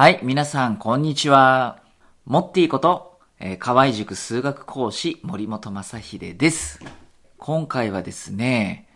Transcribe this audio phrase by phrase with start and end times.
[0.00, 1.82] はい、皆さん、こんにちは。
[2.24, 6.78] もっていいこと、えー、河合塾数学講師、森本正秀です。
[7.36, 8.88] 今回はですね、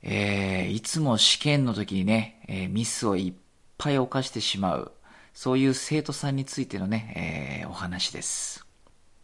[0.00, 3.40] えー、いつも試験の時にね、えーミスをいっ
[3.76, 4.92] ぱい犯してしまう、
[5.34, 8.64] そういう生徒さんについてのね、えーお話です。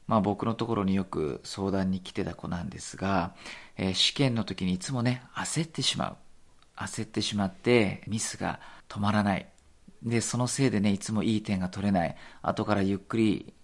[0.07, 3.33] まあ僕のところによく相談に来てた子なんですが、
[3.79, 6.17] え試験の時にいつもね、焦ってしまう。
[6.77, 8.61] 焦ってしまってミスが
[8.91, 9.47] 止まらない。
[10.05, 12.17] で、そのせいでね、いつもいい点が取れない。
[12.43, 13.55] 後からゆっくり、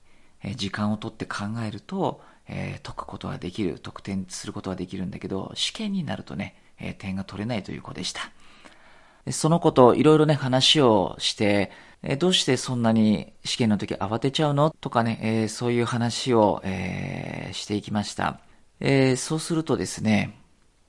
[0.42, 8.30] え時間をとって考えると、えー解くことはできる、得点することはできるんだけど、試験になるとね、えー点が取れないという子でした。
[9.24, 11.72] でその子といろいろね、話をして、
[12.02, 14.70] えーどうしてそんなに試験の時慌てちゃうの？
[14.80, 18.40] とかね、えそういう話を、えしていきました。
[18.80, 20.38] えそうするとですね、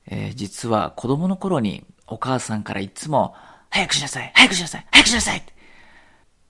[0.05, 3.33] え実は子供の頃にお母さんからいつも、
[3.69, 4.31] 早くしなさい。
[4.33, 4.87] 早くしなさい。
[4.91, 5.43] 早くしなさい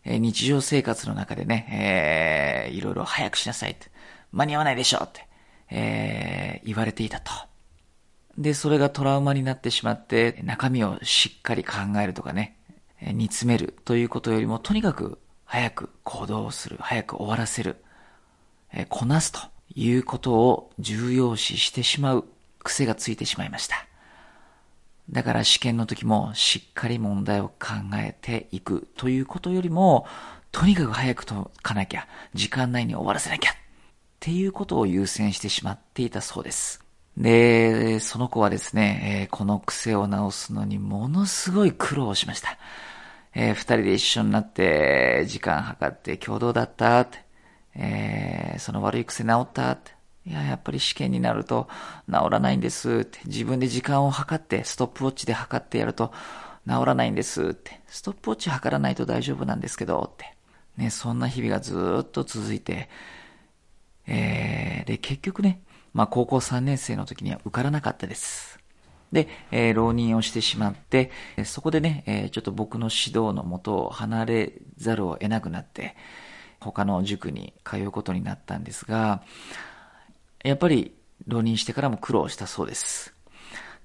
[0.05, 3.87] え日常生活の中でね、えーいろいろ早くしなさいって、
[4.31, 5.27] 間に合わないでしょって、
[5.69, 7.31] えー言われていたと。
[8.37, 12.57] で、それがトラウマになってしまって、中身をしっかり考えるとかね、
[13.01, 17.83] え煮詰めるということよりも、とにかく早く行動する、早く終わらせる、
[18.73, 19.39] えーこなすと
[19.75, 22.25] いうことを重要視してしまう
[22.63, 23.88] 癖がついてしまいました。
[25.09, 27.55] だから試験の時もしっかり問題を考
[27.95, 30.05] えていくということよりも、
[30.51, 33.55] とにかく早く解かなきゃ、時間内に終わらせなきゃっ
[34.19, 36.83] ていうことを優先してしまっていたそうです。
[37.17, 42.57] で、その子はですね、この癖を直すのにものすごい苦労しました。
[43.33, 47.19] えー二人で一緒になって、時間計って共同だったって、
[47.75, 49.98] えーその悪い癖治ったって。
[50.29, 51.67] いや、やっぱり試験になると
[52.07, 53.19] 治らないんですって。
[53.25, 56.13] 自分で時間を計って、ストップウォッチで測ってやると
[56.67, 57.81] 治らないんですって。
[57.87, 60.35] ストップウォッチ測らないと大丈夫なんですけどって。
[60.77, 62.89] ね、そんな日々がずっと続いて、
[64.07, 65.61] えーで、結局ね、
[65.93, 68.59] まあ高校3年生の時には受からなかったです。
[69.11, 71.11] で、えー浪人をしてしまって、
[71.43, 75.95] そこでね、えーちょっと僕の指導のもとを離れざるを得なくなって、
[76.59, 79.23] 他の塾に通うことになったんですが、
[80.43, 80.95] やっぱり
[81.27, 83.13] 浪人してからも苦労したそうです。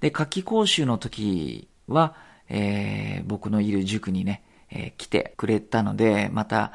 [0.01, 2.15] で、夏季講習の時は、
[2.49, 6.73] えー僕のいる塾にね、えー来てくれたので、また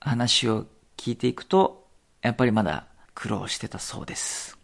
[0.00, 0.66] 話を
[0.96, 1.86] 聞いていくと、
[2.22, 4.58] やっぱりまだ苦労してたそうです。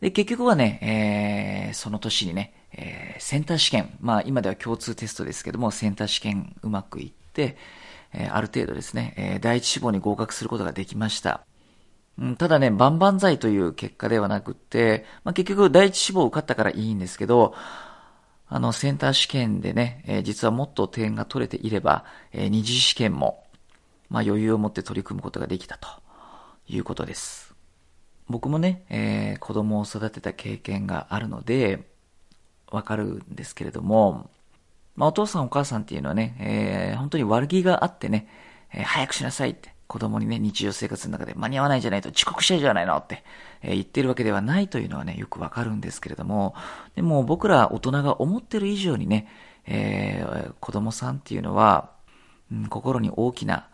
[0.00, 7.56] で、結局はね、えーその年にね、えーセンター試験、まあ今では共通テストですけども、センター試験うまくいって、
[8.12, 11.47] えーある程度ですね、えー第一志望に合格することができました。
[12.18, 17.54] うんただね、万々歳という結果ではなくって、まあ、結局第一志望受かったからいいんですけど、
[18.48, 23.44] あの、センター試験でね、えー実はもっと点が取れていれば、えー二次試験も、
[24.10, 25.88] まあ、余裕を持って取り組むことができたと
[26.68, 27.54] いうことです。
[28.28, 31.86] 僕もね、えー子供を育てた経験があるので、
[32.70, 34.28] わかるんですけれども、
[34.96, 38.28] まあ、お父さんお母さんっていうのはね、えー本当に悪気があってね、
[38.72, 43.24] えー早くしなさいって、子供にね、日常生活の中で間に合わないじゃないと遅刻しちゃうじゃないのって、
[43.62, 46.54] えー言ってるわけではないというのはね、よくわかるんですけれども、
[46.94, 49.28] でも僕ら大人が思ってる以上にね、
[49.66, 51.90] えー子供さんっていうのは、
[52.52, 53.68] うん心に大きな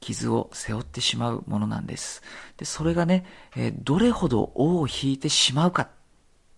[0.00, 2.22] 傷を背負ってしまうものなんです。
[2.58, 3.24] で、それがね、
[3.56, 5.88] えーどれほど尾を引いてしまうかっ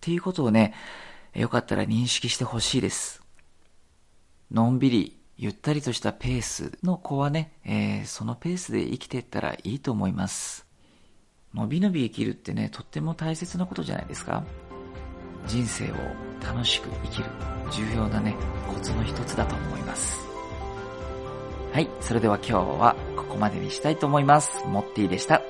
[0.01, 0.73] ていうことをね、
[1.33, 3.21] よかったら認識してほしいです。
[4.51, 10.67] のんびり、ゆったりとしたペースの子はね、えーそのペースで生きていったらいいと思います。
[11.53, 14.43] のびのび生きるってね、とっても大切なことじゃないですか
[15.47, 15.95] 人生を
[16.45, 17.29] 楽しく生きる
[17.71, 18.35] 重要なね、
[18.67, 20.19] コツの一つだと思います。
[21.71, 24.61] はい、それでは今日はここまでにしたいと思います。
[24.67, 25.41] モッティでした。